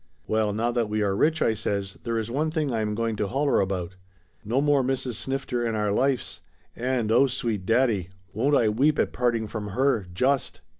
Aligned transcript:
'""Well, 0.27 0.51
now 0.51 0.71
that 0.71 0.89
we 0.89 1.03
are 1.03 1.15
rich," 1.15 1.43
I 1.43 1.53
says, 1.53 1.99
"there 2.05 2.17
is 2.17 2.31
one 2.31 2.49
thing 2.49 2.73
I 2.73 2.79
am 2.81 2.95
going 2.95 3.15
to 3.17 3.27
holler 3.27 3.59
about. 3.59 3.97
No 4.43 4.59
more 4.59 4.81
Mrs. 4.81 5.13
Snifter 5.13 5.63
in 5.63 5.75
our 5.75 5.91
lifes, 5.91 6.41
and, 6.75 7.11
oh 7.11 7.27
sweet 7.27 7.67
daddy; 7.67 8.09
won't 8.33 8.55
I 8.55 8.67
weep 8.67 8.97
at 8.97 9.13
parting 9.13 9.45
from 9.45 9.67
her, 9.67 10.07
just!" 10.11 10.61